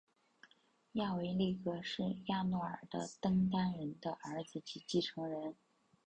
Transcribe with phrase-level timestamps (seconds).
[0.93, 5.55] 亚维力格是亚尔诺的登丹人的儿子及继承人。